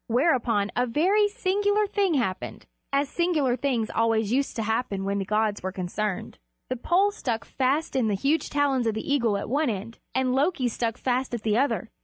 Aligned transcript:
Whereupon 0.07 0.71
a 0.75 0.87
very 0.87 1.27
singular 1.29 1.85
thing 1.85 2.15
happened, 2.15 2.65
as 2.91 3.07
singular 3.07 3.55
things 3.55 3.91
always 3.91 4.31
used 4.31 4.55
to 4.55 4.63
happen 4.63 5.03
when 5.05 5.19
the 5.19 5.25
gods 5.25 5.61
were 5.61 5.71
concerned: 5.71 6.39
the 6.69 6.75
pole 6.75 7.11
stuck 7.11 7.45
fast 7.45 7.95
in 7.95 8.07
the 8.07 8.15
huge 8.15 8.49
talons 8.49 8.87
of 8.87 8.95
the 8.95 9.13
eagle 9.13 9.37
at 9.37 9.47
one 9.47 9.69
end, 9.69 9.99
and 10.15 10.33
Loki 10.33 10.67
stuck 10.69 10.97
fast 10.97 11.35
at 11.35 11.43
the 11.43 11.55
other 11.55 11.81
end. 11.81 11.87